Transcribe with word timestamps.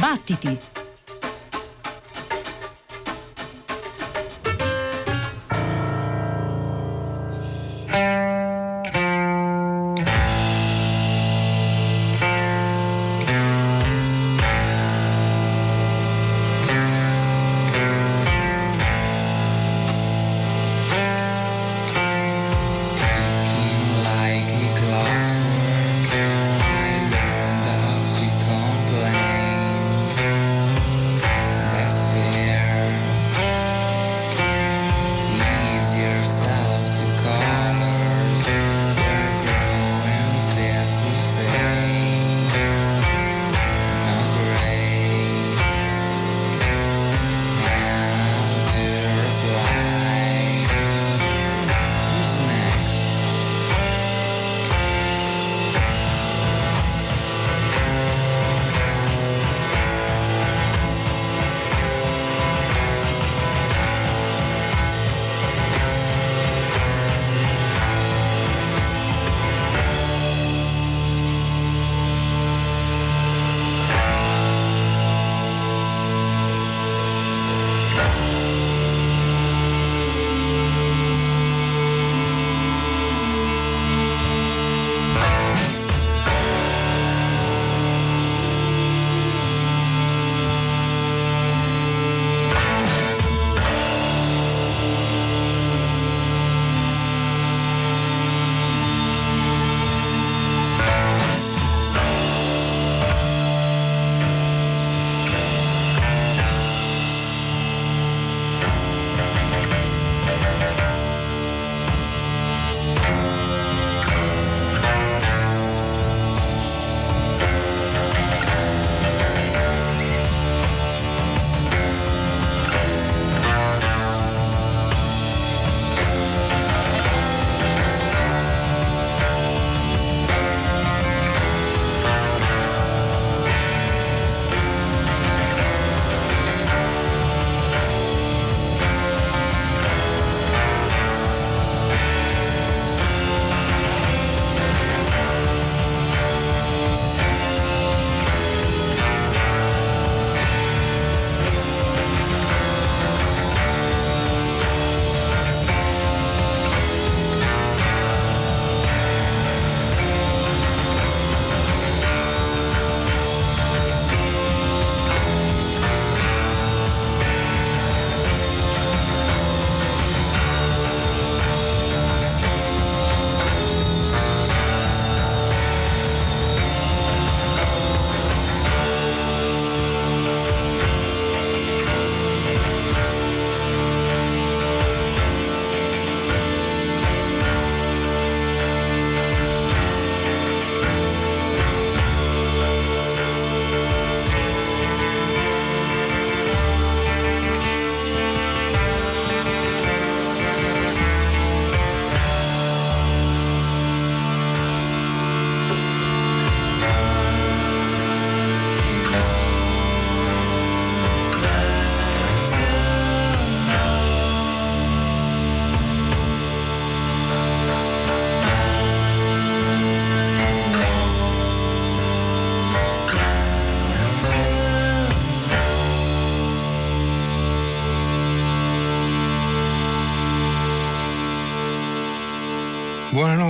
Battiti! 0.00 0.79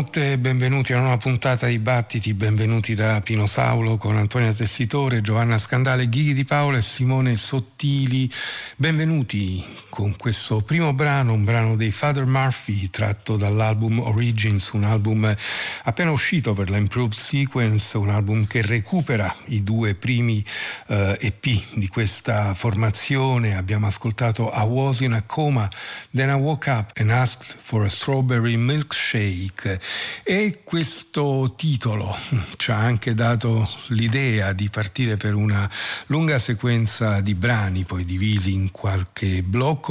Buonanotte 0.00 0.32
e 0.32 0.38
benvenuti 0.38 0.92
a 0.92 0.96
una 0.96 1.04
nuova 1.08 1.20
puntata 1.20 1.66
di 1.66 1.78
Battiti, 1.78 2.32
benvenuti 2.32 2.94
da 2.94 3.20
Pino 3.20 3.44
Saulo 3.44 3.98
con 3.98 4.16
Antonia 4.16 4.50
Tessitore, 4.54 5.20
Giovanna 5.20 5.58
Scandale, 5.58 6.08
Ghighi 6.08 6.32
di 6.32 6.46
Paola 6.46 6.78
e 6.78 6.82
Simone 6.82 7.36
Sottili. 7.36 8.30
Benvenuti 8.76 9.62
con 10.00 10.16
questo 10.16 10.62
primo 10.62 10.94
brano, 10.94 11.34
un 11.34 11.44
brano 11.44 11.76
dei 11.76 11.92
Father 11.92 12.24
Murphy 12.24 12.88
tratto 12.88 13.36
dall'album 13.36 13.98
Origins, 13.98 14.70
un 14.70 14.84
album 14.84 15.36
appena 15.82 16.10
uscito 16.10 16.54
per 16.54 16.70
la 16.70 16.78
Improved 16.78 17.12
Sequence, 17.12 17.98
un 17.98 18.08
album 18.08 18.46
che 18.46 18.62
recupera 18.62 19.30
i 19.48 19.62
due 19.62 19.94
primi 19.94 20.42
eh, 20.86 21.18
EP 21.20 21.74
di 21.74 21.86
questa 21.88 22.54
formazione. 22.54 23.58
Abbiamo 23.58 23.88
ascoltato 23.88 24.50
I 24.54 24.62
Was 24.62 25.00
in 25.00 25.12
a 25.12 25.20
Coma, 25.20 25.68
Then 26.12 26.30
I 26.30 26.40
Woke 26.40 26.70
Up 26.70 26.92
and 26.96 27.10
Asked 27.10 27.54
for 27.60 27.84
a 27.84 27.88
Strawberry 27.90 28.56
Milkshake 28.56 29.78
e 30.22 30.60
questo 30.64 31.52
titolo 31.58 32.16
ci 32.56 32.70
ha 32.70 32.78
anche 32.78 33.12
dato 33.12 33.68
l'idea 33.88 34.54
di 34.54 34.70
partire 34.70 35.18
per 35.18 35.34
una 35.34 35.70
lunga 36.06 36.38
sequenza 36.38 37.20
di 37.20 37.34
brani 37.34 37.84
poi 37.84 38.06
divisi 38.06 38.54
in 38.54 38.70
qualche 38.70 39.42
blocco 39.42 39.88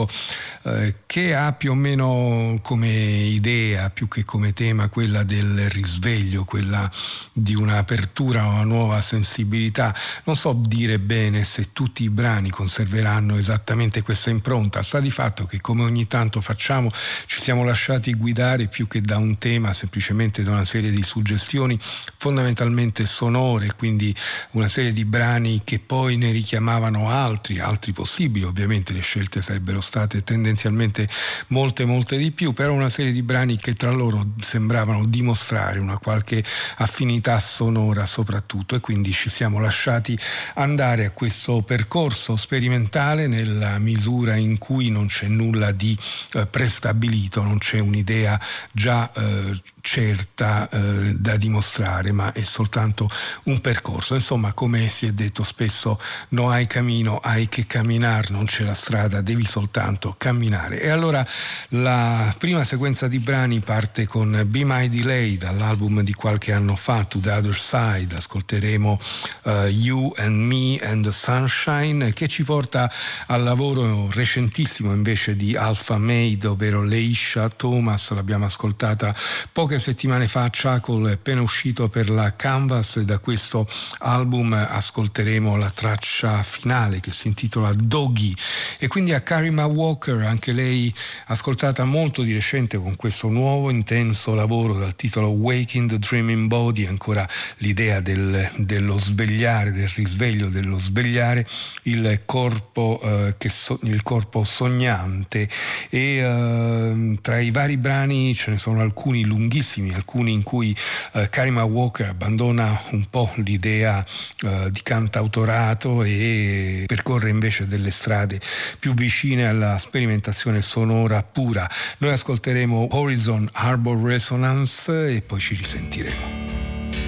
eh, 0.64 0.96
che 1.06 1.34
ha 1.34 1.54
più 1.54 1.72
o 1.72 1.76
meno 1.76 2.60
come 2.62 2.90
idea 2.90 3.90
più 3.90 4.08
che 4.08 4.24
come 4.26 4.54
tema 4.54 4.88
quella 4.90 5.24
del 5.24 5.70
risveglio, 5.70 6.44
quella 6.44 6.90
di 7.34 7.56
un'apertura 7.56 8.42
a 8.42 8.48
una 8.48 8.64
nuova 8.64 9.02
sensibilità. 9.02 9.96
Non 10.26 10.36
so 10.36 10.54
dire 10.54 11.00
bene 11.00 11.44
se 11.44 11.74
tutti 11.74 12.04
i 12.04 12.10
brani 12.10 12.50
conserveranno 12.50 13.36
esattamente 13.36 14.02
questa 14.02 14.30
impronta, 14.30 14.82
sta 14.82 15.00
di 15.00 15.12
fatto 15.12 15.46
che 15.46 15.62
come 15.62 15.84
ogni 15.84 16.08
tanto 16.08 16.42
facciamo 16.42 16.92
ci 17.26 17.42
siamo 17.42 17.64
lasciati 17.64 18.14
guidare 18.14 18.68
più 18.68 18.88
che 18.88 19.02
da 19.02 19.18
un 19.18 19.38
tema 19.38 19.74
semplicemente 19.74 20.44
da 20.44 20.52
una 20.52 20.64
serie 20.64 20.92
di 20.92 21.04
suggestioni 21.04 21.78
fondamentalmente 22.18 23.06
sonore, 23.06 23.74
quindi 23.76 24.16
una 24.52 24.68
serie 24.68 24.92
di 24.92 25.06
brani 25.06 25.62
che 25.64 25.80
poi 25.80 26.18
ne 26.18 26.32
richiamavano 26.32 27.10
altri, 27.10 27.60
altri 27.60 27.92
possibili, 27.92 28.46
ovviamente 28.46 28.94
le 28.94 29.02
scelte 29.02 29.42
sarebbero 29.42 29.82
state 29.90 30.24
tendenzialmente 30.24 31.10
molte 31.48 31.84
molte 31.84 32.16
di 32.16 32.30
più, 32.32 32.54
però 32.54 32.74
una 32.74 32.90
serie 32.90 33.12
di 33.12 33.24
brani 33.24 33.58
che 33.58 33.74
tra 33.74 33.90
loro 33.90 34.34
sembravano 34.40 35.04
dimostrare 35.06 35.80
una 35.80 35.98
qualche 35.98 36.44
affinità 36.78 37.40
sonora 37.40 38.06
soprattutto 38.06 38.76
e 38.76 38.82
quindi 38.82 39.12
ci 39.12 39.30
siamo 39.30 39.60
lasciati 39.60 40.18
andare 40.56 41.06
a 41.06 41.10
questo 41.10 41.64
percorso 41.64 42.36
sperimentale 42.36 43.26
nella 43.26 43.80
misura 43.80 44.36
in 44.36 44.60
cui 44.60 44.92
non 44.92 45.08
c'è 45.08 45.28
nulla 45.28 45.72
di 45.72 45.98
eh, 46.34 46.46
prestabilito, 46.46 47.42
non 47.42 47.58
c'è 47.58 47.80
un'idea 47.80 48.40
già 48.72 49.12
eh, 49.12 49.60
certa 49.82 50.70
eh, 50.70 51.16
da 51.16 51.36
dimostrare, 51.38 52.12
ma 52.12 52.32
è 52.32 52.44
soltanto 52.44 53.10
un 53.46 53.60
percorso. 53.60 54.14
Insomma, 54.14 54.54
come 54.54 54.88
si 54.90 55.08
è 55.08 55.14
detto 55.14 55.42
spesso, 55.42 56.00
no 56.30 56.50
hai 56.50 56.68
cammino, 56.68 57.18
hai 57.18 57.50
che 57.50 57.66
camminare, 57.66 58.28
non 58.30 58.46
c'è 58.46 58.64
la 58.64 58.76
strada, 58.76 59.22
devi 59.22 59.46
soltanto 59.46 59.69
camminare. 60.18 60.82
E 60.82 60.90
allora 60.90 61.26
la 61.70 62.34
prima 62.38 62.64
sequenza 62.64 63.08
di 63.08 63.20
brani 63.20 63.60
parte 63.60 64.08
con 64.08 64.44
Be 64.46 64.64
My 64.66 64.90
Delay 64.90 65.38
dall'album 65.38 66.02
di 66.02 66.14
qualche 66.14 66.52
anno 66.52 66.76
fa, 66.76 67.04
To 67.04 67.20
the 67.20 67.32
Other 67.32 67.58
Side. 67.58 68.16
Ascolteremo 68.16 69.00
uh, 69.44 69.52
You 69.66 70.14
and 70.18 70.42
Me 70.42 70.78
and 70.78 71.04
the 71.04 71.12
Sunshine, 71.12 72.14
che 72.14 72.28
ci 72.28 72.44
porta 72.44 72.92
al 73.28 73.44
lavoro 73.44 74.10
recentissimo 74.12 74.94
invece 74.94 75.36
di 75.36 75.56
Alpha 75.56 75.98
Made, 75.98 76.48
ovvero 76.48 76.82
Leisha 76.82 77.50
Thomas, 77.50 78.12
l'abbiamo 78.12 78.46
ascoltata 78.46 79.16
poche 79.52 79.80
settimane 79.80 80.28
fa 80.28 80.50
Chuckle 80.50 81.10
è 81.10 81.14
appena 81.14 81.42
uscito 81.42 81.88
per 81.90 82.10
la 82.10 82.36
Canvas 82.36 82.98
e 82.98 83.06
da 83.06 83.20
questo 83.20 83.68
album 84.00 84.54
ascolteremo 84.54 85.56
la 85.58 85.70
traccia 85.70 86.44
finale 86.44 87.00
che 87.00 87.12
si 87.12 87.28
intitola 87.28 87.72
Doggy 87.74 88.34
e 88.78 88.88
quindi 88.88 89.14
a 89.14 89.22
Karima 89.60 89.66
Walker, 89.66 90.22
anche 90.22 90.54
lei 90.54 90.94
ascoltata 91.26 91.84
molto 91.84 92.22
di 92.22 92.34
recente 92.34 92.78
con 92.78 92.96
questo 92.96 93.28
nuovo 93.28 93.70
intenso 93.70 94.34
lavoro 94.34 94.74
dal 94.76 94.96
titolo 94.96 95.30
Waking 95.30 95.90
the 95.90 96.00
Dreaming 96.00 96.48
Body, 96.48 96.86
ancora 96.86 97.28
l'idea 97.58 98.00
del, 98.00 98.50
dello 98.58 98.98
svegliare, 98.98 99.72
del 99.72 99.90
risveglio, 99.90 100.48
dello 100.48 100.78
svegliare 100.78 101.46
il 101.84 102.22
corpo, 102.26 103.02
eh, 103.04 103.50
so, 103.50 103.80
il 103.84 104.02
corpo 104.02 104.44
sognante. 104.44 105.50
E 105.90 106.00
eh, 106.00 107.18
tra 107.22 107.40
i 107.40 107.52
vari 107.52 107.76
brani 107.78 108.34
ce 108.34 108.52
ne 108.52 108.58
sono 108.58 108.80
alcuni 108.80 109.26
lunghissimi 109.26 109.94
alcuni 109.94 110.32
in 110.32 110.44
cui 110.44 110.76
eh, 111.14 111.28
Karima 111.30 111.64
Walker 111.64 112.08
abbandona 112.08 112.80
un 112.92 113.06
po' 113.10 113.30
l'idea 113.38 114.06
eh, 114.46 114.72
di 114.72 114.82
cantautorato 114.84 116.04
e 116.04 116.84
percorre 116.86 117.30
invece 117.30 117.66
delle 117.66 117.92
strade 117.92 118.40
più 118.80 118.94
vicine 118.94 119.48
alla 119.50 119.78
sperimentazione 119.78 120.62
sonora 120.62 121.22
pura. 121.24 121.70
Noi 121.98 122.12
ascolteremo 122.12 122.88
Horizon 122.92 123.50
Harbor 123.52 124.02
Resonance 124.02 125.12
e 125.12 125.22
poi 125.22 125.40
ci 125.40 125.56
risentiremo. 125.56 126.99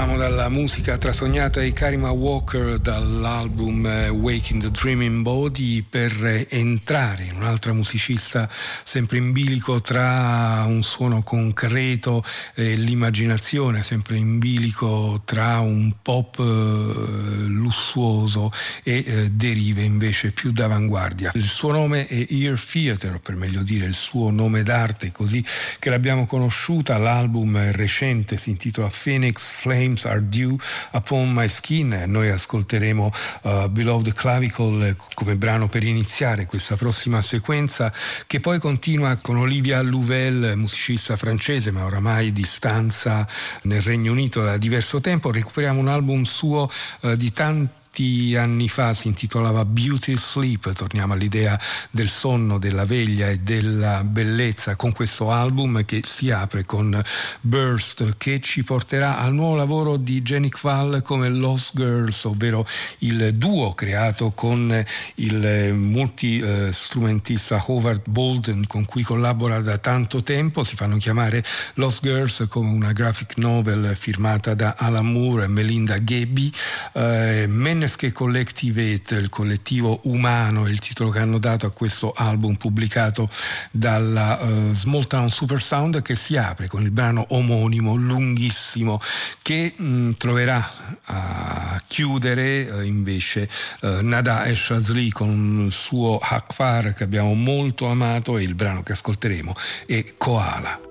Usciamo 0.00 0.16
dalla 0.16 0.48
musica 0.48 0.96
trasognata 0.96 1.60
di 1.60 1.74
Karima 1.74 2.10
Walker 2.10 2.78
dall'album 2.78 3.84
eh, 3.84 4.08
Waking 4.08 4.62
the 4.62 4.70
Dreaming 4.70 5.20
Body 5.20 5.82
per 5.82 6.46
entrare 6.48 7.24
in 7.24 7.34
un'altra 7.34 7.74
musicista 7.74 8.48
sempre 8.50 9.18
in 9.18 9.32
bilico 9.32 9.82
tra 9.82 10.64
un 10.66 10.82
suono 10.82 11.22
concreto 11.22 12.24
e 12.54 12.76
l'immaginazione, 12.76 13.82
sempre 13.82 14.16
in 14.16 14.38
bilico 14.38 15.20
tra 15.26 15.58
un 15.58 15.92
pop 16.00 16.38
eh, 16.38 17.48
lussuoso 17.48 18.50
e 18.82 19.04
eh, 19.06 19.30
derive 19.30 19.82
invece 19.82 20.30
più 20.30 20.50
d'avanguardia. 20.50 21.32
Il 21.34 21.42
suo 21.42 21.72
nome 21.72 22.06
è 22.06 22.26
Ear 22.30 22.58
Theater, 22.58 23.16
o 23.16 23.18
per 23.18 23.34
meglio 23.34 23.62
dire 23.62 23.84
il 23.84 23.94
suo 23.94 24.30
nome 24.30 24.62
d'arte, 24.62 25.12
così 25.12 25.44
che 25.78 25.90
l'abbiamo 25.90 26.24
conosciuta. 26.24 26.96
L'album 26.96 27.72
recente 27.72 28.38
si 28.38 28.48
intitola 28.48 28.90
Phoenix 28.90 29.50
Flames 29.90 30.04
Are 30.04 30.22
Due 30.22 30.56
Upon 30.92 31.32
My 31.32 31.48
Skin. 31.48 32.04
Noi 32.06 32.28
ascolteremo 32.28 33.10
uh, 33.42 33.68
Beloved 33.68 34.12
Clavicle 34.12 34.96
come 35.14 35.36
brano 35.36 35.68
per 35.68 35.84
iniziare 35.84 36.46
questa 36.46 36.76
prossima 36.76 37.20
sequenza 37.20 37.92
che 38.26 38.40
poi 38.40 38.58
continua 38.58 39.16
con 39.16 39.36
Olivia 39.36 39.80
Louvel, 39.82 40.56
musicista 40.56 41.16
francese 41.16 41.70
ma 41.70 41.84
oramai 41.84 42.32
di 42.32 42.44
stanza 42.44 43.26
nel 43.62 43.82
Regno 43.82 44.12
Unito 44.12 44.42
da 44.42 44.56
diverso 44.56 45.00
tempo. 45.00 45.30
Recuperiamo 45.30 45.80
un 45.80 45.88
album 45.88 46.22
suo 46.22 46.70
uh, 47.00 47.14
di 47.14 47.30
tanti 47.32 47.78
tanti 47.90 48.36
anni 48.36 48.68
fa 48.68 48.94
si 48.94 49.08
intitolava 49.08 49.64
Beauty 49.64 50.16
Sleep, 50.16 50.72
torniamo 50.72 51.14
all'idea 51.14 51.58
del 51.90 52.08
sonno, 52.08 52.58
della 52.58 52.84
veglia 52.84 53.28
e 53.28 53.38
della 53.38 54.04
bellezza 54.04 54.76
con 54.76 54.92
questo 54.92 55.30
album 55.32 55.84
che 55.84 56.02
si 56.04 56.30
apre 56.30 56.64
con 56.64 57.02
Burst 57.40 58.14
che 58.16 58.40
ci 58.40 58.62
porterà 58.62 59.18
al 59.18 59.34
nuovo 59.34 59.56
lavoro 59.56 59.96
di 59.96 60.22
Jenny 60.22 60.48
Kval 60.48 61.02
come 61.02 61.28
Lost 61.30 61.74
Girls, 61.74 62.24
ovvero 62.24 62.64
il 62.98 63.34
duo 63.34 63.72
creato 63.72 64.30
con 64.34 64.84
il 65.16 65.74
multi-strumentista 65.74 67.62
Howard 67.66 68.02
Bolden 68.08 68.66
con 68.68 68.84
cui 68.84 69.02
collabora 69.02 69.60
da 69.60 69.78
tanto 69.78 70.22
tempo, 70.22 70.62
si 70.62 70.76
fanno 70.76 70.96
chiamare 70.96 71.42
Lost 71.74 72.02
Girls 72.02 72.46
come 72.48 72.70
una 72.70 72.92
graphic 72.92 73.36
novel 73.38 73.96
firmata 73.96 74.54
da 74.54 74.76
Alan 74.78 75.10
Moore 75.10 75.44
e 75.44 75.48
Melinda 75.48 75.98
Gabby. 75.98 76.50
Eh, 76.92 77.46
Menneske 77.80 78.12
Collectivate, 78.12 79.14
il 79.14 79.30
collettivo 79.30 80.00
umano, 80.02 80.66
è 80.66 80.68
il 80.68 80.80
titolo 80.80 81.08
che 81.08 81.18
hanno 81.18 81.38
dato 81.38 81.64
a 81.64 81.70
questo 81.70 82.12
album 82.14 82.56
pubblicato 82.56 83.26
dalla 83.70 84.38
uh, 84.38 84.74
Small 84.74 85.06
Town 85.06 85.30
Super 85.30 85.62
Sound 85.62 86.02
che 86.02 86.14
si 86.14 86.36
apre 86.36 86.66
con 86.66 86.82
il 86.82 86.90
brano 86.90 87.24
omonimo 87.30 87.94
lunghissimo 87.94 89.00
che 89.40 89.72
mh, 89.74 89.84
mm, 89.84 90.10
troverà 90.18 90.70
a 91.06 91.80
chiudere 91.86 92.68
uh, 92.70 92.80
invece 92.82 93.48
uh, 93.80 94.00
Nada 94.02 94.44
e 94.44 94.54
Shazli 94.54 95.08
con 95.08 95.62
il 95.64 95.72
suo 95.72 96.18
Hakfar 96.18 96.92
che 96.92 97.04
abbiamo 97.04 97.32
molto 97.32 97.86
amato 97.86 98.36
e 98.36 98.42
il 98.42 98.54
brano 98.54 98.82
che 98.82 98.92
ascolteremo 98.92 99.54
è 99.86 100.04
Koala. 100.18 100.88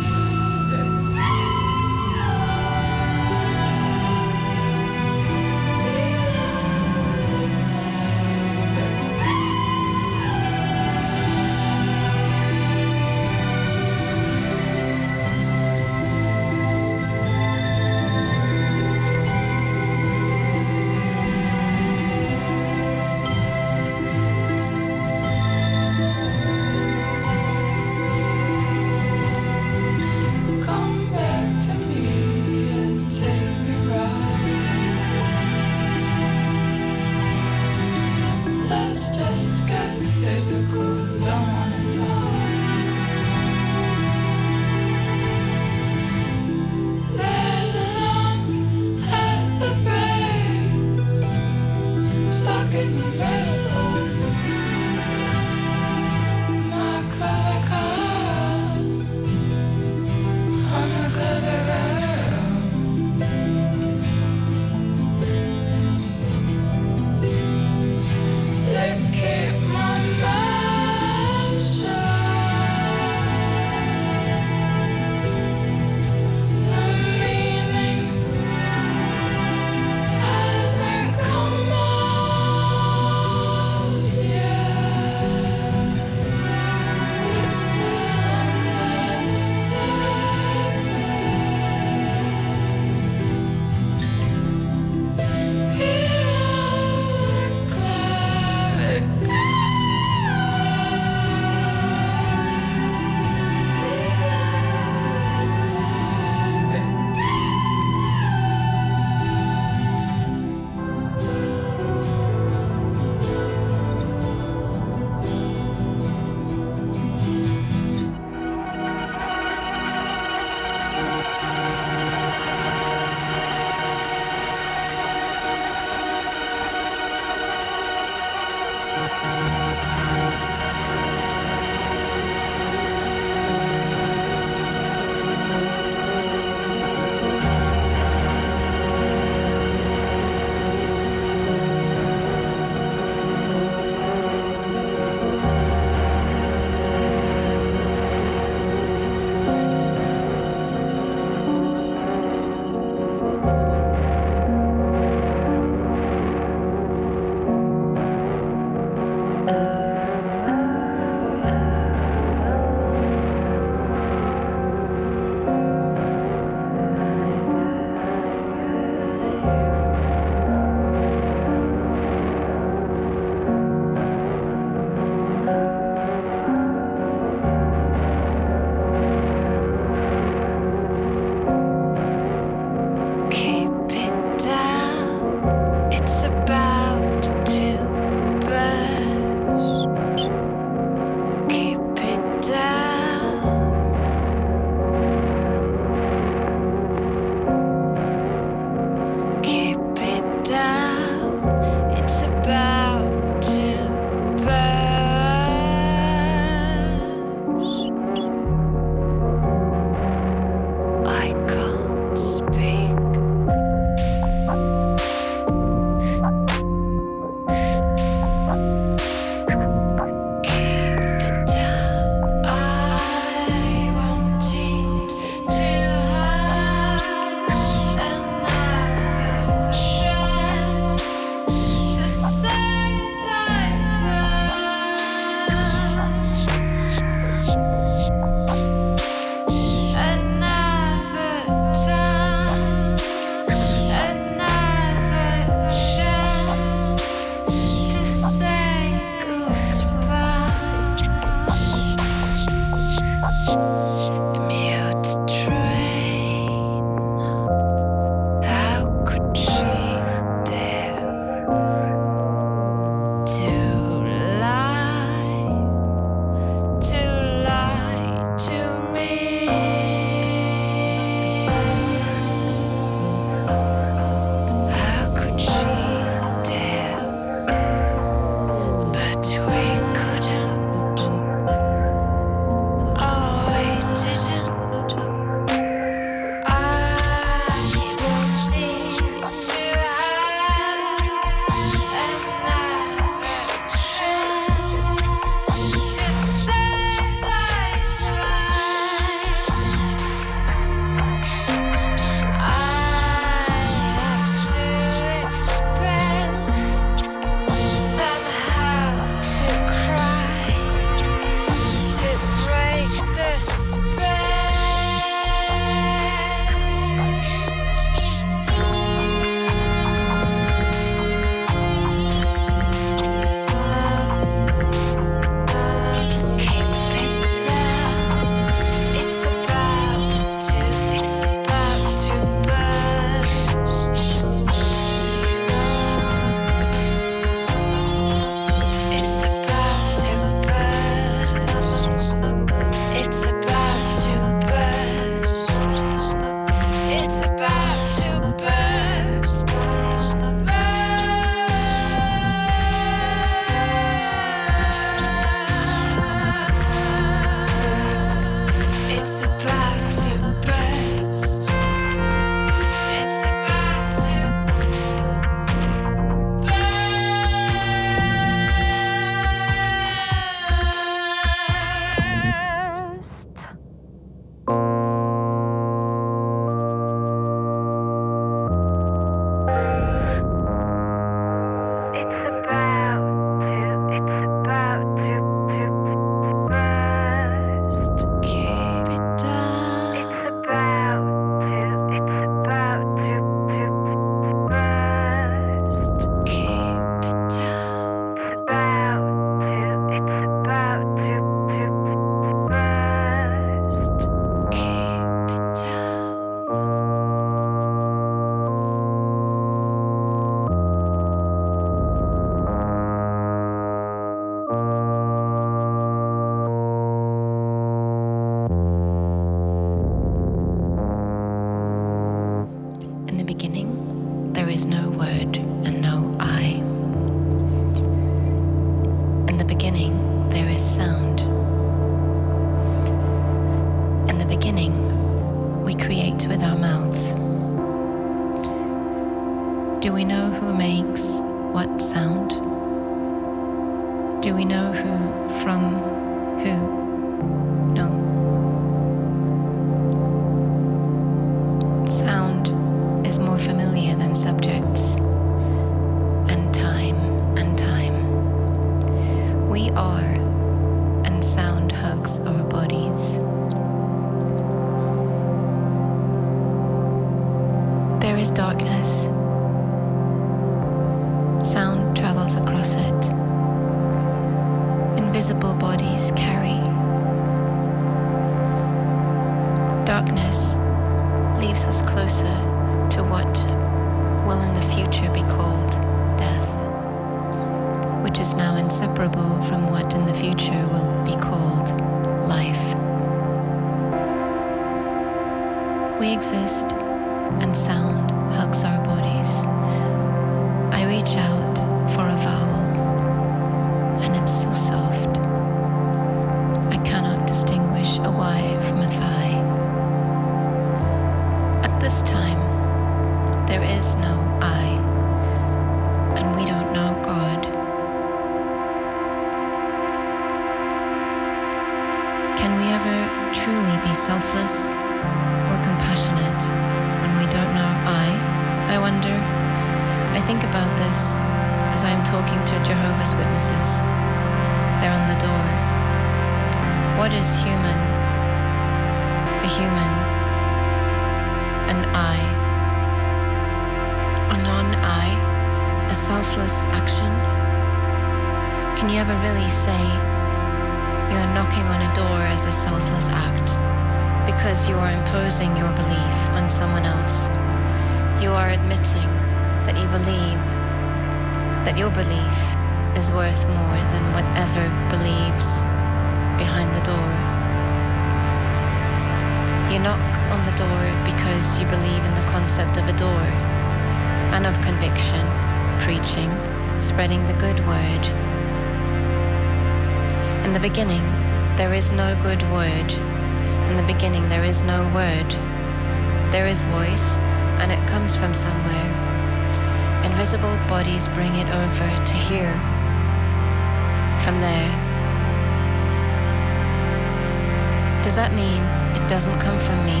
Doesn't 599.08 599.38
come 599.38 599.58
from 599.58 599.84
me? 599.84 600.00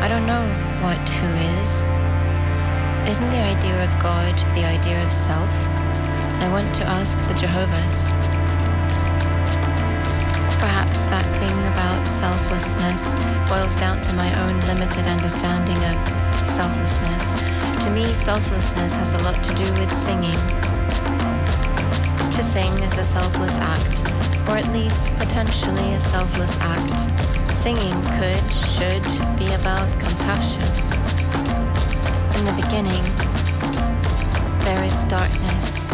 I 0.00 0.08
don't 0.08 0.24
know 0.24 0.40
what 0.80 0.96
who 1.20 1.28
is. 1.60 1.82
Isn't 3.08 3.30
the 3.30 3.42
idea 3.42 3.84
of 3.84 3.92
God 4.00 4.34
the 4.54 4.64
idea 4.64 5.04
of 5.04 5.12
self? 5.12 5.50
I 6.40 6.48
want 6.50 6.74
to 6.76 6.84
ask 6.84 7.18
the 7.28 7.34
Jehovah's. 7.34 8.08
Perhaps 10.56 11.04
that 11.12 11.26
thing 11.36 11.58
about 11.72 12.08
selflessness 12.08 13.12
boils 13.50 13.76
down 13.76 14.00
to 14.02 14.12
my 14.14 14.32
own 14.40 14.58
limited 14.60 15.06
understanding 15.06 15.76
of 15.76 15.96
selflessness. 16.48 17.34
To 17.84 17.90
me, 17.90 18.04
selflessness 18.24 18.92
has 18.96 19.14
a 19.20 19.24
lot 19.24 19.42
to 19.44 19.54
do 19.54 19.68
with 19.74 19.92
singing. 19.92 20.40
To 22.30 22.42
sing 22.42 22.72
is 22.82 22.96
a 22.96 23.04
selfless 23.04 23.56
act, 23.58 24.00
or 24.48 24.56
at 24.56 24.68
least 24.72 25.02
potentially 25.16 25.92
a 25.92 26.00
selfless 26.00 26.52
act. 26.60 27.39
Singing 27.62 28.02
could, 28.16 28.52
should 28.72 29.04
be 29.38 29.52
about 29.52 29.86
compassion. 30.00 30.62
In 32.38 32.44
the 32.46 32.54
beginning, 32.56 33.02
there 34.64 34.82
is 34.82 35.04
darkness. 35.04 35.90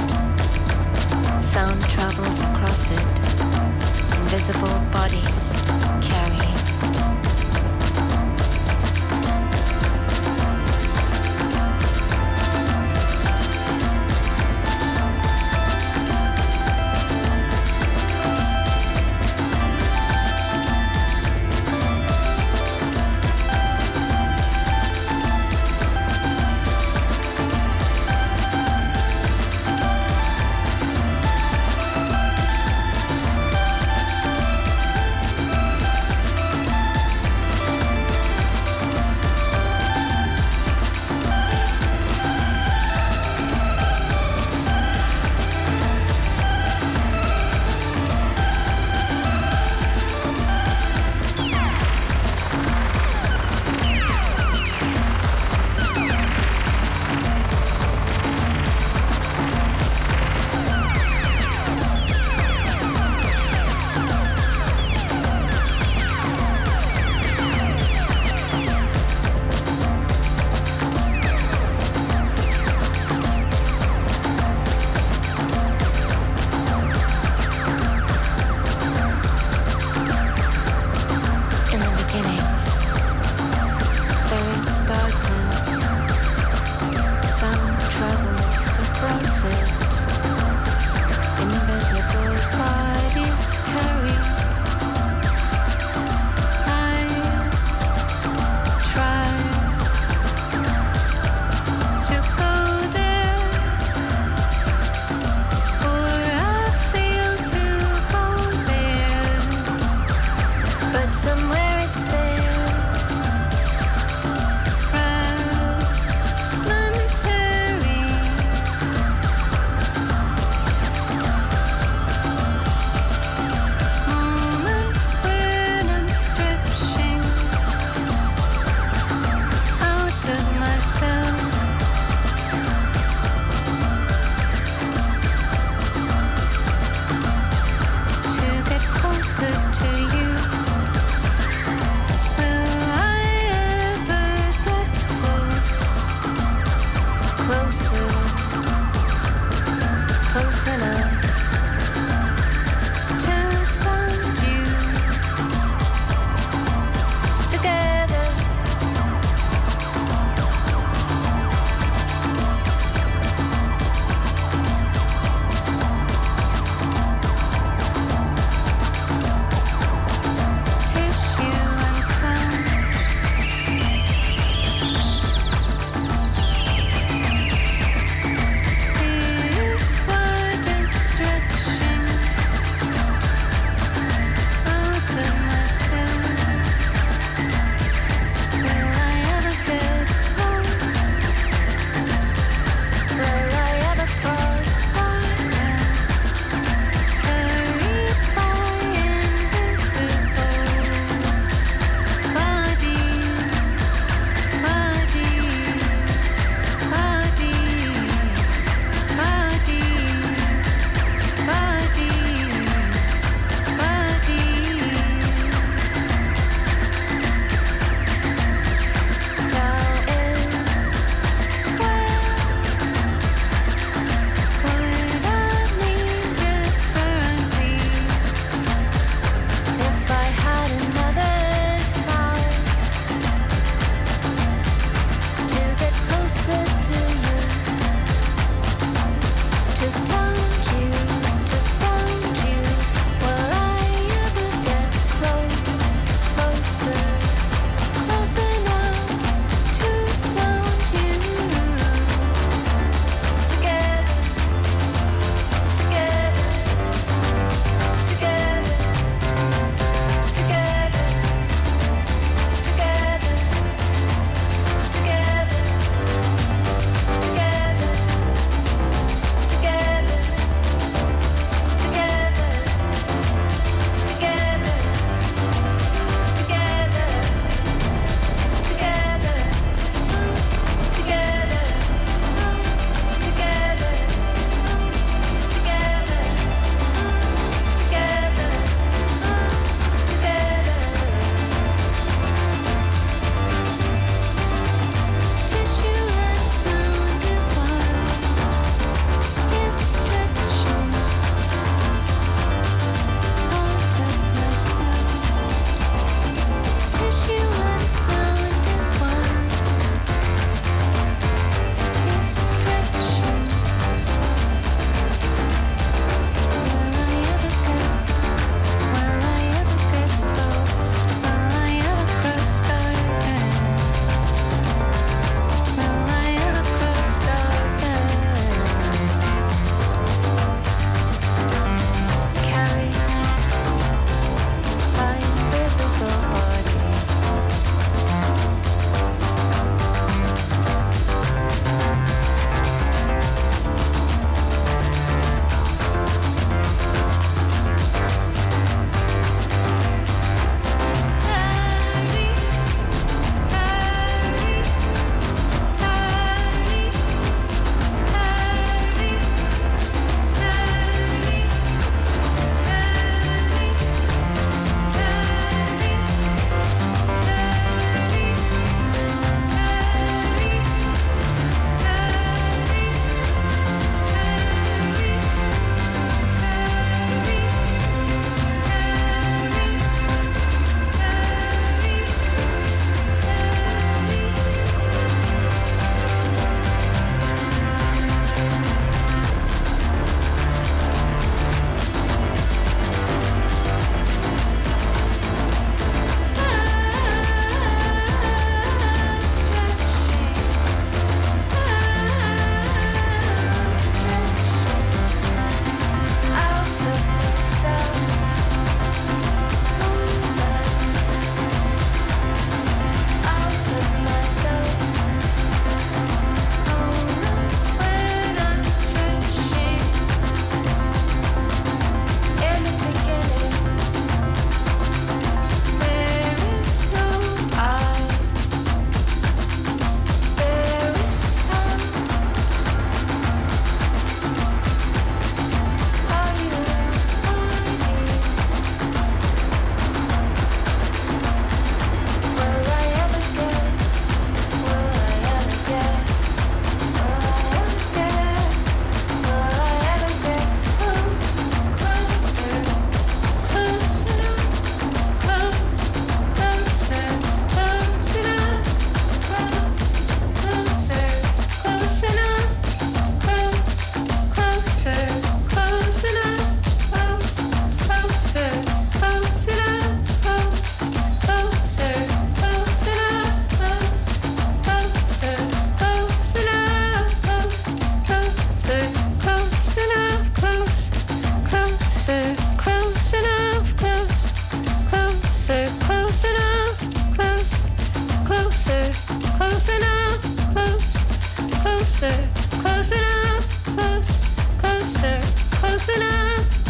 Sound 1.44 1.80
travels 1.90 2.40
across 2.40 2.92
it. 2.92 4.16
Invisible 4.16 4.78
bodies 4.92 5.56
carry. 6.06 6.55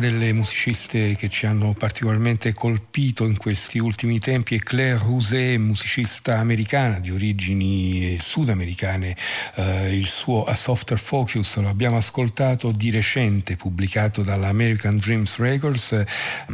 delle 0.00 0.32
musiciste 0.32 1.14
che 1.14 1.28
ci 1.28 1.46
hanno 1.46 1.74
particolarmente 1.74 2.54
colpito 2.54 3.26
in 3.26 3.36
questi 3.36 3.78
ultimi 3.78 4.18
tempi 4.18 4.56
è 4.56 4.58
Claire 4.58 4.98
Rousset, 4.98 5.58
musicista 5.58 6.38
americana 6.38 6.98
di 6.98 7.10
origini 7.10 8.16
sudamericane. 8.18 9.14
Eh, 9.54 9.94
il 9.94 10.08
suo 10.08 10.42
A 10.44 10.54
Softer 10.54 10.98
Focus 10.98 11.58
lo 11.58 11.68
abbiamo 11.68 11.98
ascoltato 11.98 12.72
di 12.72 12.90
recente, 12.90 13.56
pubblicato 13.56 14.22
dalla 14.22 14.48
American 14.48 14.96
Dreams 14.96 15.36
Records. 15.36 16.02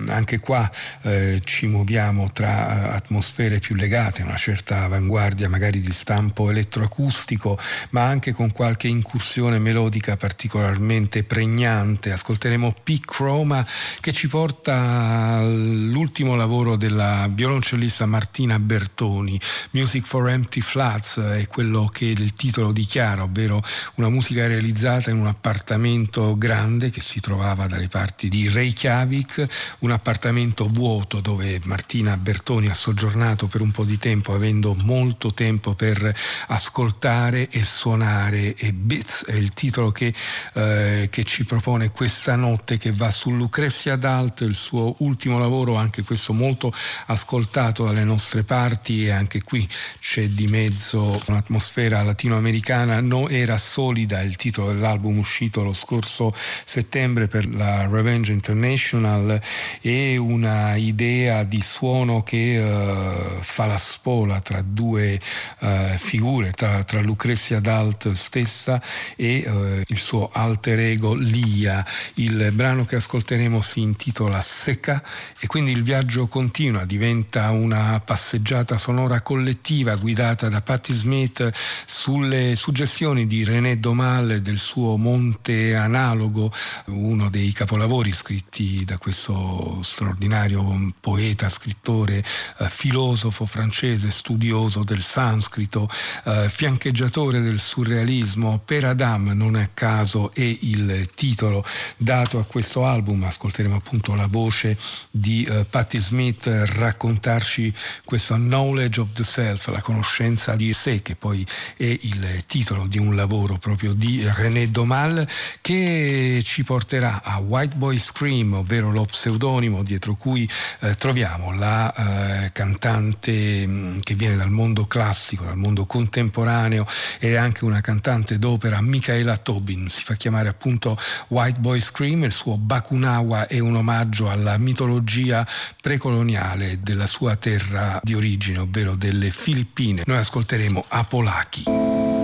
Anche 0.08 0.40
qua 0.40 0.70
eh, 1.02 1.40
ci 1.42 1.66
muoviamo 1.68 2.32
tra 2.32 2.92
atmosfere 2.92 3.60
più 3.60 3.76
legate 3.76 4.22
una 4.22 4.36
certa 4.36 4.82
avanguardia, 4.82 5.48
magari 5.48 5.80
di 5.80 5.92
stampo 5.92 6.50
elettroacustico, 6.50 7.58
ma 7.90 8.04
anche 8.04 8.32
con 8.32 8.50
qualche 8.50 8.88
incursione 8.88 9.58
melodica 9.58 10.16
particolarmente 10.16 11.22
pregnante. 11.22 12.10
Ascolteremo 12.10 12.74
Peak 12.82 13.04
Roma 13.36 13.66
che 14.00 14.12
ci 14.12 14.28
porta 14.28 15.36
all'ultimo 15.36 16.36
lavoro 16.36 16.76
della 16.76 17.28
violoncellista 17.30 18.06
Martina 18.06 18.58
Bertoni, 18.58 19.38
Music 19.72 20.06
for 20.06 20.30
Empty 20.30 20.62
Flats, 20.62 21.18
è 21.18 21.46
quello 21.46 21.84
che 21.84 22.06
il 22.06 22.34
titolo 22.34 22.72
dichiara, 22.72 23.24
ovvero 23.24 23.62
una 23.96 24.08
musica 24.08 24.46
realizzata 24.46 25.10
in 25.10 25.18
un 25.18 25.26
appartamento 25.26 26.38
grande 26.38 26.88
che 26.88 27.02
si 27.02 27.20
trovava 27.20 27.66
dalle 27.66 27.88
parti 27.88 28.30
di 28.30 28.48
Reykjavik, 28.48 29.76
un 29.80 29.90
appartamento 29.90 30.66
vuoto 30.66 31.20
dove 31.20 31.60
Martina 31.64 32.16
Bertoni 32.16 32.68
ha 32.68 32.74
soggiornato 32.74 33.48
per 33.48 33.60
un 33.60 33.70
po' 33.70 33.84
di 33.84 33.98
tempo 33.98 34.32
avendo 34.32 34.74
molto 34.84 35.34
tempo 35.34 35.74
per 35.74 36.14
ascoltare 36.46 37.50
e 37.50 37.64
suonare. 37.64 38.54
E 38.54 38.72
Bits 38.72 39.26
è 39.26 39.34
il 39.34 39.52
titolo 39.52 39.92
che, 39.92 40.14
eh, 40.54 41.08
che 41.10 41.24
ci 41.24 41.44
propone 41.44 41.90
questa 41.90 42.34
notte 42.34 42.78
che 42.78 42.92
va 42.92 43.10
su 43.10 43.24
Lucrezia 43.34 43.96
Dalt, 43.96 44.40
il 44.42 44.54
suo 44.54 44.94
ultimo 44.98 45.38
lavoro, 45.38 45.76
anche 45.76 46.02
questo 46.02 46.32
molto 46.32 46.72
ascoltato 47.06 47.84
dalle 47.84 48.04
nostre 48.04 48.42
parti 48.42 49.04
e 49.06 49.10
anche 49.10 49.42
qui 49.42 49.68
c'è 50.00 50.26
di 50.28 50.46
mezzo 50.46 51.20
un'atmosfera 51.26 52.02
latinoamericana. 52.02 53.00
No 53.00 53.28
era 53.28 53.58
solida 53.58 54.20
il 54.20 54.36
titolo 54.36 54.72
dell'album 54.72 55.18
uscito 55.18 55.62
lo 55.62 55.72
scorso 55.72 56.32
settembre 56.64 57.26
per 57.26 57.48
la 57.48 57.86
Revenge 57.86 58.32
International 58.32 59.40
e 59.80 60.16
una 60.16 60.76
idea 60.76 61.44
di 61.44 61.60
suono 61.60 62.22
che 62.22 62.58
uh, 62.58 63.40
fa 63.40 63.66
la 63.66 63.78
spola 63.78 64.40
tra 64.40 64.62
due 64.62 65.18
uh, 65.60 65.96
figure, 65.96 66.52
tra, 66.52 66.84
tra 66.84 67.00
Lucrezia 67.00 67.60
Dalt 67.60 68.12
stessa 68.12 68.80
e 69.16 69.44
uh, 69.46 69.82
il 69.86 69.98
suo 69.98 70.30
alter 70.32 70.78
ego 70.78 71.14
Lia. 71.14 71.84
Il 72.14 72.50
brano 72.52 72.84
che 72.84 72.96
ascolteremo 73.16 73.62
si 73.62 73.80
intitola 73.80 74.42
Secca 74.42 75.02
e 75.40 75.46
quindi 75.46 75.70
il 75.70 75.82
viaggio 75.82 76.26
continua, 76.26 76.84
diventa 76.84 77.48
una 77.50 77.98
passeggiata 78.04 78.76
sonora 78.76 79.22
collettiva 79.22 79.96
guidata 79.96 80.50
da 80.50 80.60
Patti 80.60 80.92
Smith 80.92 81.50
sulle 81.86 82.56
suggestioni 82.56 83.26
di 83.26 83.42
René 83.42 83.78
Domal 83.78 84.42
del 84.42 84.58
suo 84.58 84.98
Monte 84.98 85.74
Analogo, 85.74 86.52
uno 86.86 87.30
dei 87.30 87.52
capolavori 87.52 88.12
scritti 88.12 88.84
da 88.84 88.98
questo 88.98 89.78
straordinario 89.82 90.92
poeta, 91.00 91.48
scrittore, 91.48 92.18
eh, 92.58 92.68
filosofo 92.68 93.46
francese, 93.46 94.10
studioso 94.10 94.84
del 94.84 95.02
sanscrito, 95.02 95.88
eh, 96.24 96.50
fiancheggiatore 96.50 97.40
del 97.40 97.60
surrealismo. 97.60 98.60
Per 98.62 98.84
Adam 98.84 99.30
non 99.34 99.54
a 99.54 99.70
caso 99.72 100.30
è 100.34 100.42
il 100.60 101.08
titolo 101.14 101.64
dato 101.96 102.38
a 102.38 102.44
questo 102.44 102.84
album, 102.84 103.04
ascolteremo 103.24 103.76
appunto 103.76 104.14
la 104.14 104.26
voce 104.26 104.76
di 105.10 105.46
uh, 105.48 105.66
Patti 105.68 105.98
Smith 105.98 106.46
raccontarci 106.46 107.72
questo 108.04 108.34
knowledge 108.34 109.00
of 109.00 109.12
the 109.12 109.24
self, 109.24 109.68
la 109.68 109.80
conoscenza 109.80 110.54
di 110.56 110.72
sé, 110.72 111.02
che 111.02 111.14
poi 111.16 111.46
è 111.76 111.84
il 111.84 112.44
titolo 112.46 112.86
di 112.86 112.98
un 112.98 113.14
lavoro 113.14 113.58
proprio 113.58 113.92
di 113.92 114.22
René 114.24 114.70
Domal, 114.70 115.26
che 115.60 116.40
ci 116.44 116.64
porterà 116.64 117.22
a 117.22 117.38
White 117.38 117.76
Boy 117.76 117.98
Scream, 117.98 118.54
ovvero 118.54 118.90
lo 118.90 119.04
pseudonimo 119.04 119.82
dietro 119.82 120.14
cui 120.14 120.48
eh, 120.80 120.94
troviamo 120.94 121.52
la 121.52 122.44
eh, 122.44 122.52
cantante 122.52 123.66
mh, 123.66 123.70
mm, 123.70 123.98
che 124.00 124.14
viene 124.14 124.36
dal 124.36 124.50
mondo 124.50 124.86
classico, 124.86 125.44
dal 125.44 125.56
mondo 125.56 125.86
contemporaneo 125.86 126.86
e 127.18 127.36
anche 127.36 127.64
una 127.64 127.80
cantante 127.80 128.38
d'opera, 128.38 128.80
Michaela 128.80 129.36
Tobin, 129.36 129.88
si 129.88 130.02
fa 130.02 130.14
chiamare 130.14 130.48
appunto 130.48 130.96
White 131.28 131.60
Boy 131.60 131.80
Scream, 131.80 132.24
il 132.24 132.32
suo 132.32 132.56
Bakunawa 132.96 133.46
è 133.46 133.58
un 133.58 133.76
omaggio 133.76 134.30
alla 134.30 134.56
mitologia 134.56 135.46
precoloniale 135.80 136.78
della 136.80 137.06
sua 137.06 137.36
terra 137.36 138.00
di 138.02 138.14
origine, 138.14 138.58
ovvero 138.58 138.94
delle 138.94 139.30
Filippine. 139.30 140.02
Noi 140.06 140.16
ascolteremo 140.16 140.82
Apolaki. 140.88 142.15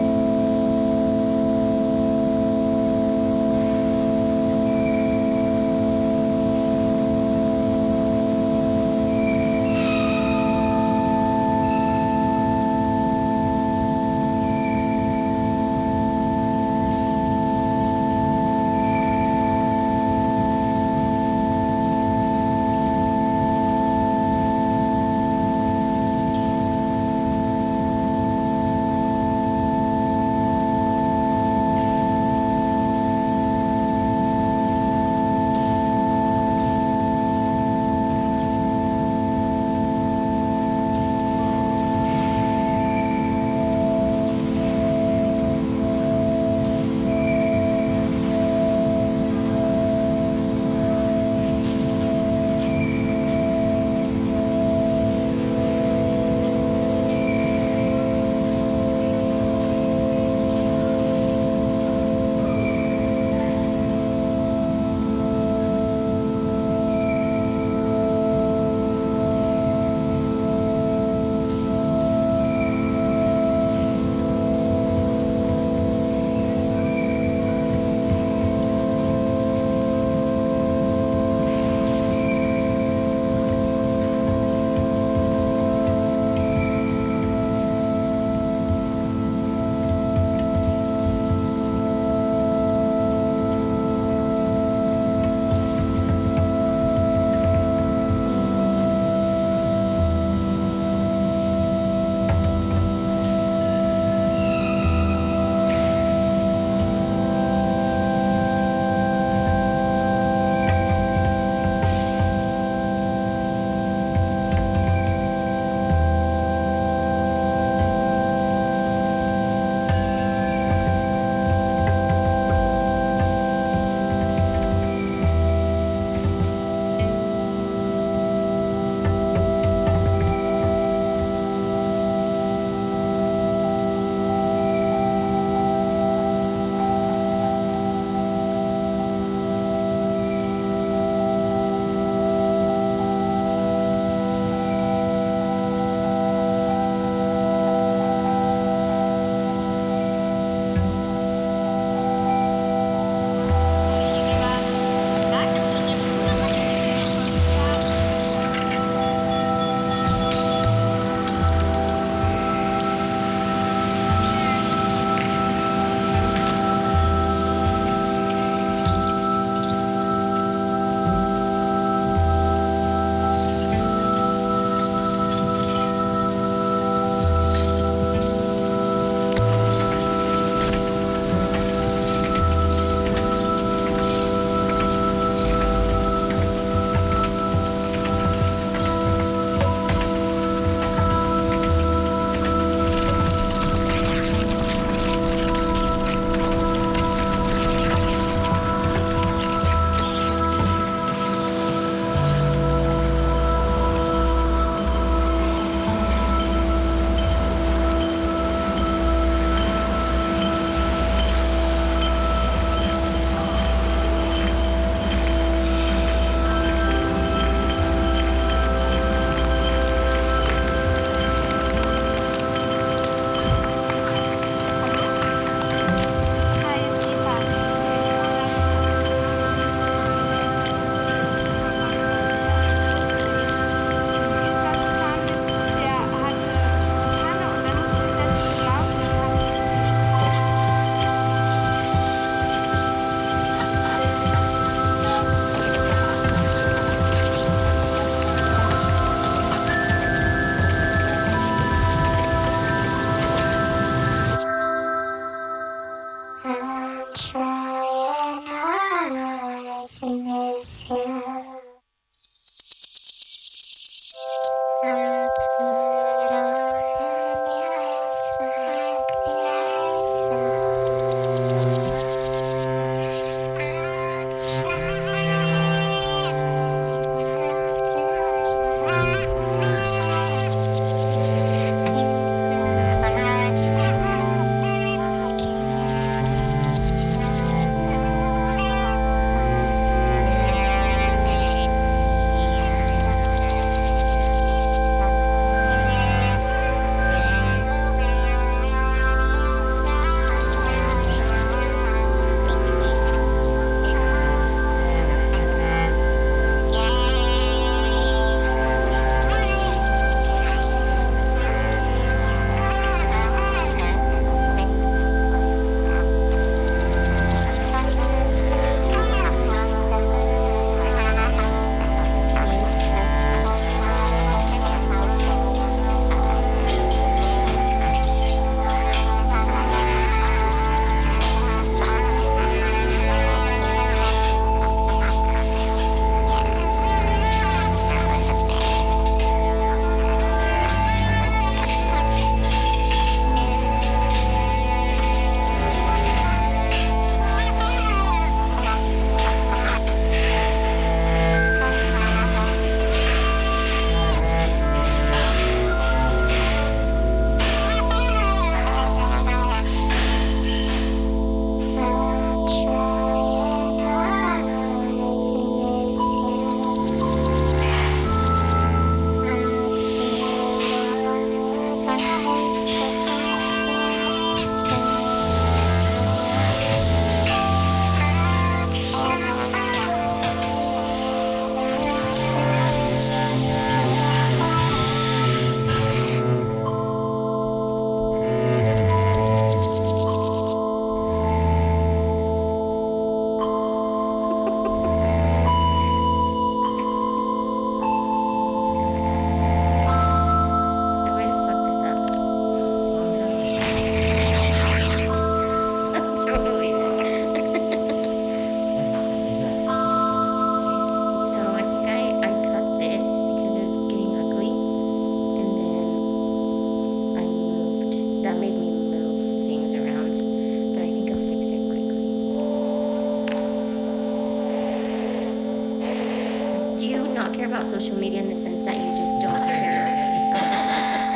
Not 427.15 427.35
care 427.35 427.47
about 427.47 427.65
social 427.67 427.97
media 427.97 428.21
in 428.23 428.29
the 428.29 428.37
sense 428.37 428.65
that 428.65 428.75
you 428.77 428.87
just 428.89 429.23
don't 429.23 429.37
care 429.47 430.33
uh, 430.33 430.39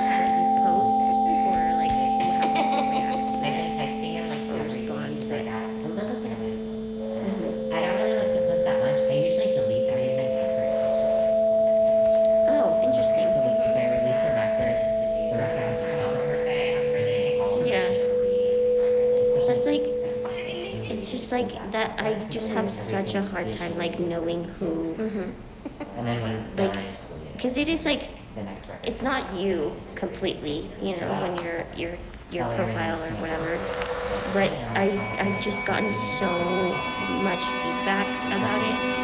what 0.07 0.29
you 0.37 0.47
post 0.67 1.01
or 1.47 1.61
like 1.81 1.91
how 1.91 2.49
people 2.53 2.87
react 2.93 3.33
I've 3.37 3.57
been 3.57 3.73
texting 3.77 4.13
him 4.17 4.27
like 4.29 4.45
or 4.51 4.61
every 4.61 4.65
respond. 4.65 5.17
But, 5.21 5.45
Like, 5.45 5.47
a 5.47 5.89
little 5.89 6.19
bit 6.23 6.33
of 6.33 6.39
his. 6.39 6.63
I 7.73 7.81
don't 7.81 7.97
really 7.97 8.17
like 8.17 8.33
to 8.37 8.41
post 8.47 8.65
that 8.65 8.79
much. 8.85 8.99
I 9.01 9.15
usually 9.25 9.51
delete 9.57 9.89
everything 9.91 10.31
first. 10.57 10.81
oh, 12.53 12.67
interesting. 12.85 13.27
So 13.27 13.39
like 13.47 13.59
if 13.67 13.77
I 13.77 13.85
release 13.97 14.23
a 14.23 14.31
record, 14.37 14.77
the 15.33 15.37
record 15.41 15.65
has 15.67 15.77
to 15.81 15.87
come 15.91 16.01
out 16.05 16.15
her 16.17 16.27
birthday 16.29 16.77
on 16.77 16.85
Friday. 16.93 17.29
Yeah. 17.67 17.89
Especially 19.25 19.49
That's 19.49 19.67
like 19.67 19.87
it's 20.93 21.09
just 21.11 21.33
like 21.33 21.51
that. 21.73 21.99
I 22.01 22.15
just 22.31 22.49
have 22.49 22.69
such 22.71 23.15
a 23.15 23.23
hard 23.23 23.53
time 23.53 23.77
like 23.79 23.99
knowing 23.99 24.45
who, 24.45 24.95
mm-hmm. 24.95 25.31
And 25.97 26.07
then 26.07 26.23
when 26.23 26.33
it's 26.33 26.59
like, 26.59 26.77
I 26.77 26.87
just 26.87 27.09
delete 27.09 27.27
it. 27.27 27.33
because 27.35 27.57
it 27.57 27.69
is 27.69 27.85
like 27.85 28.03
the 28.35 28.43
next 28.43 28.69
record. 28.69 28.87
it's 28.87 29.03
not 29.03 29.35
you 29.35 29.75
completely, 29.95 30.69
you 30.83 30.97
know, 31.01 31.11
when 31.23 31.45
your 31.45 31.67
your 31.77 31.99
your 32.31 32.45
profile 32.57 33.01
or 33.03 33.11
whatever. 33.21 33.59
But 34.33 34.51
I 34.77 34.91
I've 35.19 35.43
just 35.43 35.65
gotten 35.65 35.91
so 36.19 36.31
much 37.23 37.43
feedback 37.45 38.07
about 38.27 38.61
it, 38.63 38.96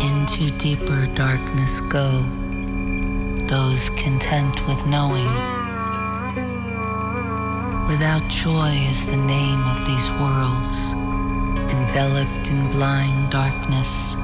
Into 0.00 0.50
deeper 0.58 1.06
darkness 1.14 1.80
go 1.80 2.22
those 3.48 3.88
content 3.90 4.66
with 4.66 4.84
knowing. 4.86 5.26
Without 7.88 8.22
joy 8.28 8.72
is 8.90 9.06
the 9.06 9.16
name 9.16 9.60
of 9.68 9.86
these 9.86 10.10
worlds, 10.20 10.92
enveloped 11.72 12.50
in 12.50 12.70
blind 12.72 13.30
darkness. 13.30 14.14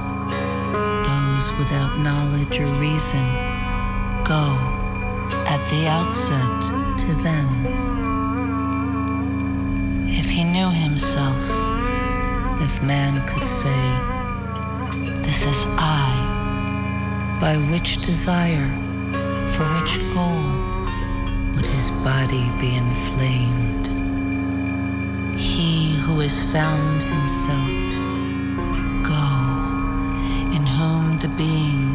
Those 1.09 1.59
without 1.59 1.99
knowledge 2.01 2.61
or 2.61 2.73
reason 2.81 3.25
go 4.25 4.59
at 5.47 5.61
the 5.71 5.87
outset 5.87 6.99
to 6.99 7.13
them. 7.23 7.88
By 17.49 17.57
which 17.73 17.97
desire, 18.03 18.71
for 19.55 19.65
which 19.77 19.95
goal, 20.13 20.49
would 21.55 21.65
his 21.65 21.91
body 22.05 22.45
be 22.61 22.77
inflamed. 22.77 23.87
He 25.35 25.97
who 25.97 26.21
has 26.21 26.43
found 26.53 27.03
himself, 27.03 27.71
go, 29.03 29.25
in 30.57 30.67
whom 30.67 31.17
the 31.21 31.33
being 31.39 31.88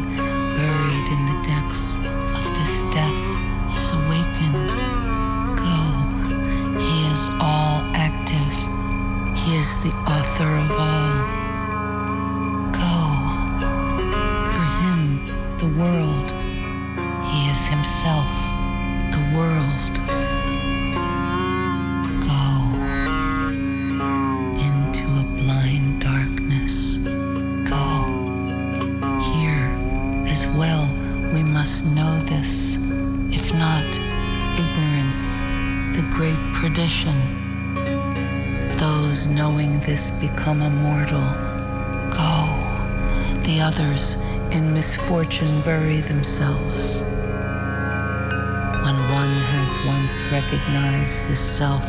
once 50.34 50.52
recognized 50.52 51.28
this 51.28 51.40
self, 51.40 51.84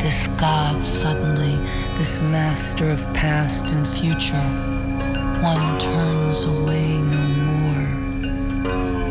this 0.00 0.26
God 0.38 0.82
suddenly, 0.82 1.56
this 1.96 2.20
master 2.20 2.90
of 2.90 3.00
past 3.14 3.72
and 3.72 3.86
future, 3.86 4.48
one 5.42 5.78
turns 5.78 6.44
away 6.44 6.98
no 6.98 7.22
more. 7.50 7.86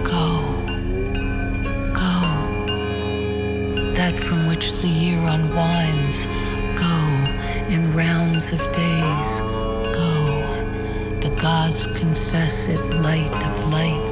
Go, 0.04 0.26
go. 1.94 2.16
That 3.94 4.18
from 4.18 4.48
which 4.48 4.74
the 4.74 4.88
year 4.88 5.20
unwinds, 5.20 6.28
go 6.80 6.96
in 7.74 7.92
rounds 7.94 8.54
of 8.54 8.60
days, 8.74 9.42
go. 10.00 10.14
The 11.22 11.36
gods 11.42 11.88
confess 11.88 12.70
it 12.70 12.84
light 13.02 13.36
of 13.46 13.74
lights 13.74 14.03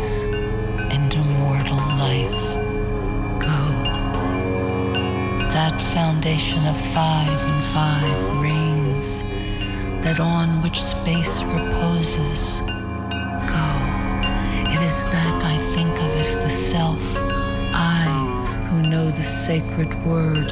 of 6.67 6.77
five 6.93 7.29
and 7.29 7.63
five 7.73 8.41
reigns, 8.41 9.23
that 10.03 10.19
on 10.19 10.61
which 10.61 10.81
space 10.81 11.43
reposes. 11.43 12.61
Go. 12.61 13.67
It 14.73 14.81
is 14.81 15.05
that 15.09 15.43
I 15.43 15.57
think 15.73 15.91
of 15.91 16.11
as 16.17 16.37
the 16.37 16.49
self, 16.49 17.01
I 17.73 18.05
who 18.69 18.81
know 18.89 19.05
the 19.05 19.21
sacred 19.21 19.93
word, 20.03 20.51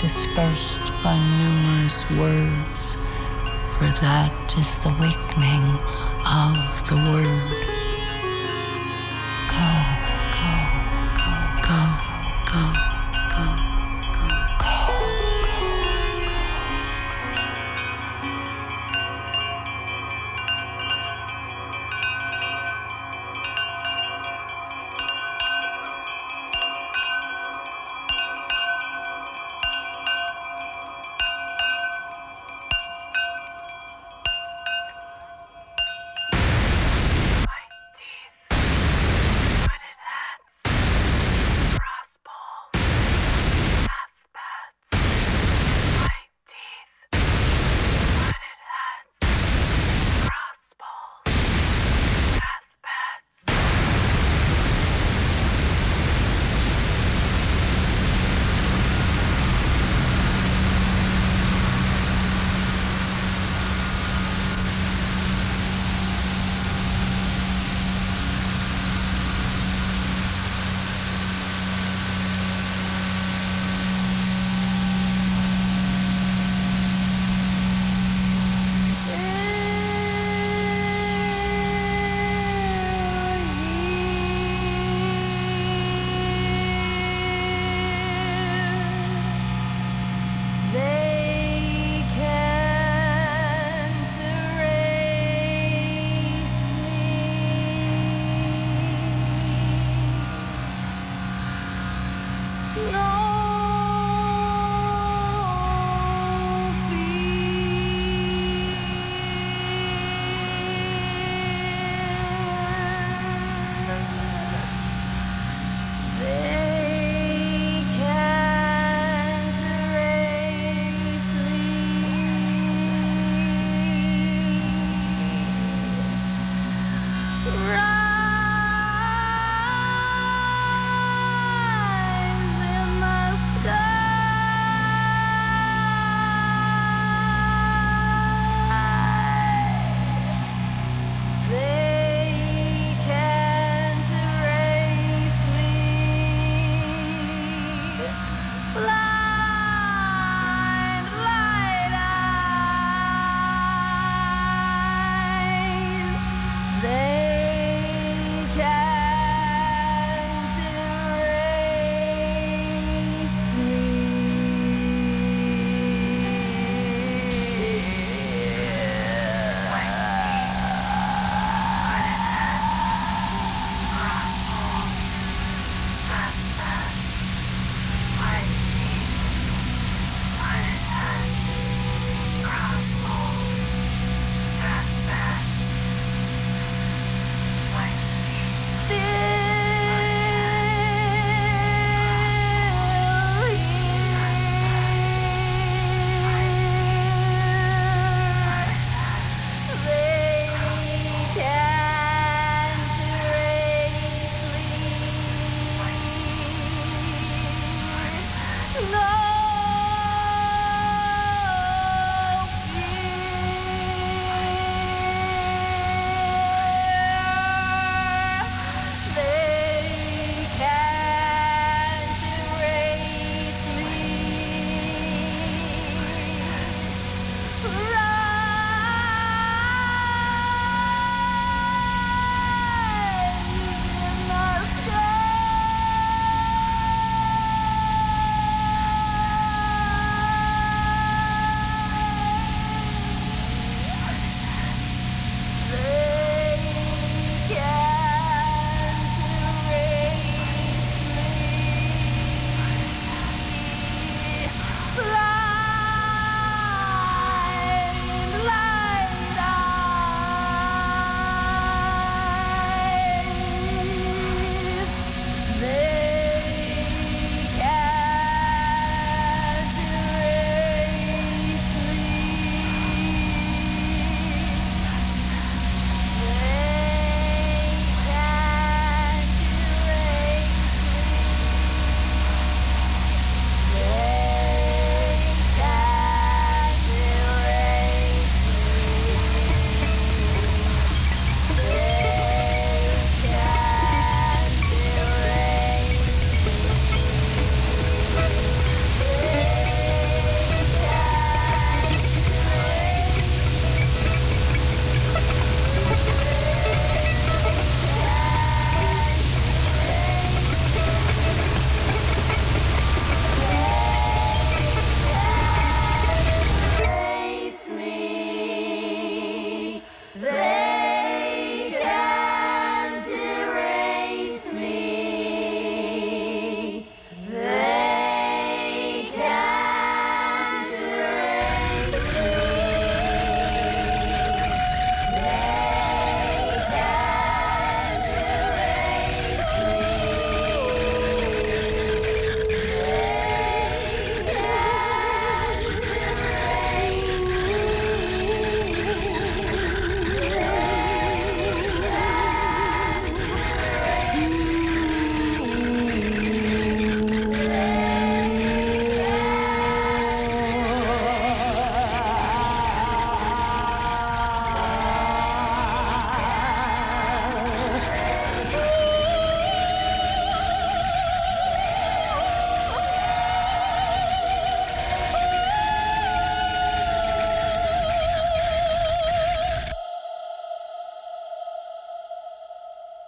dispersed 0.00 0.92
by 1.02 1.18
numerous 1.38 2.08
words, 2.10 2.96
for 3.70 3.86
that 4.02 4.54
is 4.58 4.78
the 4.78 4.90
weakening 5.00 5.78
of 6.24 6.88
the 6.88 6.96
word. 7.10 7.75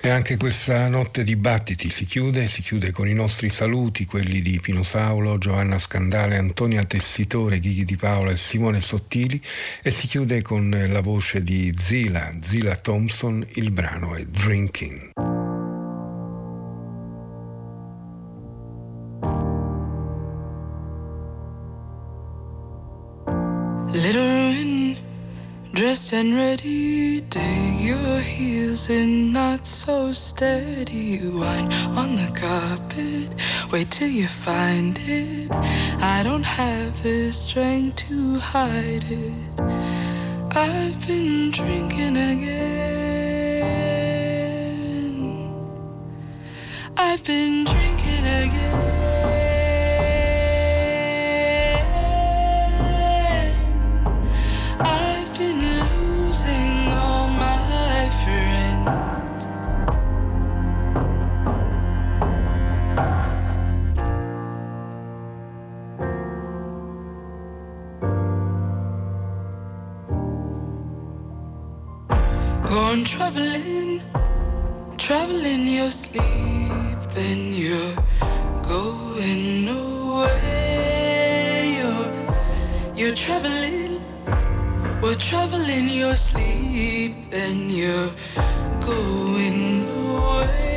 E 0.09 0.11
anche 0.11 0.39
questa 0.39 0.89
notte 0.89 1.23
di 1.23 1.37
battiti 1.37 1.91
si 1.91 2.07
chiude, 2.07 2.49
si 2.49 2.63
chiude 2.63 2.93
con 2.93 3.07
i 3.09 3.13
nostri 3.13 3.51
saluti, 3.51 4.07
quelli 4.07 4.41
di 4.41 4.59
Pino 4.59 4.83
Saulo, 4.83 5.37
Giovanna 5.37 5.79
Scandale, 5.79 6.39
Antonia 6.39 6.83
Tessitore, 6.85 7.61
Ghighi 7.61 7.85
Di 7.85 7.97
Paola 7.97 8.31
e 8.31 8.39
Simone 8.39 8.81
Sottili 8.81 9.39
e 9.83 9.91
si 9.91 10.07
chiude 10.07 10.41
con 10.41 10.71
la 10.89 11.03
voce 11.03 11.43
di 11.43 11.75
Zila, 11.77 12.33
Zila 12.41 12.75
Thompson, 12.77 13.47
il 13.57 13.71
brano 13.71 14.15
è 14.15 14.25
Drinking. 14.25 15.11
dressed 25.89 26.13
and 26.13 26.35
ready, 26.35 27.21
dig 27.21 27.81
your 27.81 28.21
heels 28.21 28.91
in 28.91 29.33
knots 29.33 29.78
so 29.89 30.13
steady. 30.13 31.19
Wine 31.27 31.73
on 31.97 32.15
the 32.17 32.31
carpet, 32.39 33.31
wait 33.73 33.91
till 33.91 34.13
you 34.21 34.29
find 34.29 34.99
it. 35.01 35.51
I 36.15 36.23
don't 36.23 36.43
have 36.43 37.03
the 37.03 37.33
strength 37.33 37.97
to 38.09 38.39
hide 38.39 39.05
it. 39.09 39.33
I've 40.55 41.07
been 41.07 41.51
drinking 41.53 42.19
again. 42.33 43.65
I've 46.99 47.25
been 47.25 47.65
drinking 47.65 48.27
again. 48.43 48.98
you're 87.67 88.13
going 88.81 89.83
away. 89.89 90.69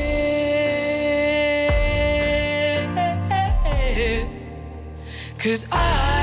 Cause 5.38 5.66
I 5.72 6.21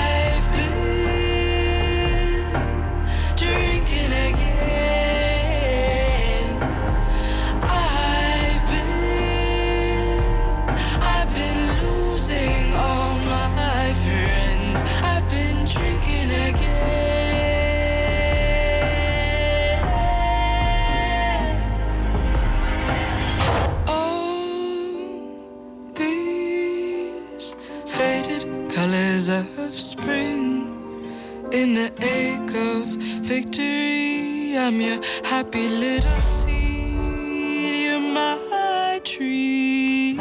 in 31.68 31.74
the 31.74 31.92
ache 32.02 32.54
of 32.54 32.86
victory. 33.32 34.56
I'm 34.56 34.80
your 34.80 35.00
happy 35.22 35.68
little 35.68 36.20
seed. 36.20 37.74
You're 37.84 38.00
my 38.00 39.00
tree. 39.04 40.16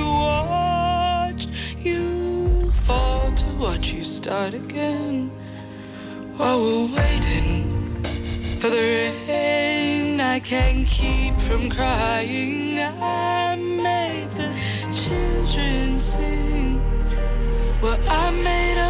Watch 0.00 1.46
you 1.78 2.72
fall 2.86 3.30
to 3.32 3.46
watch 3.64 3.92
you 3.92 4.04
start 4.04 4.54
again. 4.54 5.30
While 6.36 6.60
we're 6.64 6.96
waiting 7.00 7.64
for 8.58 8.70
the 8.70 9.12
rain, 9.28 10.18
I 10.20 10.40
can't 10.40 10.86
keep 10.86 11.34
from 11.46 11.68
crying. 11.68 12.78
I 12.78 13.56
made 13.56 14.30
the 14.40 14.50
children 15.02 15.98
sing. 15.98 16.80
Well, 17.82 17.98
I 18.08 18.30
made 18.30 18.81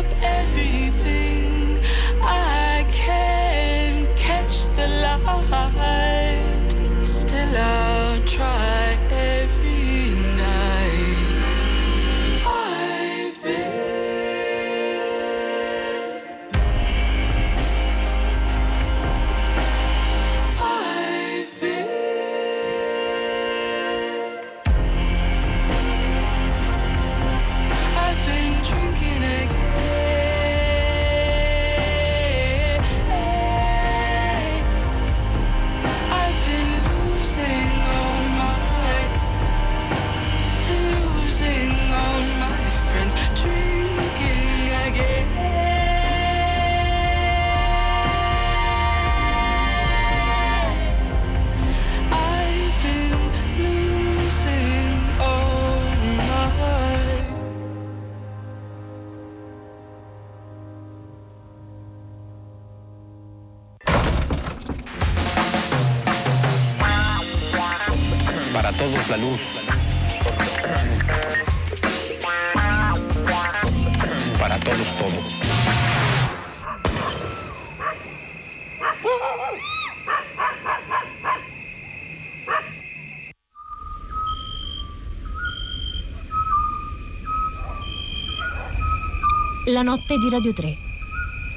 notte 89.82 90.16
di 90.18 90.30
Radio 90.30 90.52
3, 90.52 90.76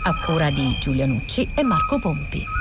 a 0.03 0.25
cura 0.25 0.49
di 0.49 0.75
Giulia 0.79 1.05
Nucci 1.05 1.47
e 1.53 1.63
Marco 1.63 1.99
Pompi. 1.99 2.54